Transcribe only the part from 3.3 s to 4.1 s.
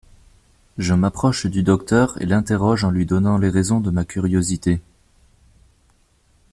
les raisons de ma